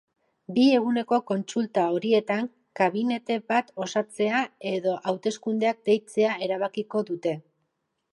[0.53, 2.47] Bi eguneko kontsulta horietan
[2.79, 4.39] kabinete bat osatzea
[4.71, 7.35] edo hauteskundeak deitzea erabakiko dute.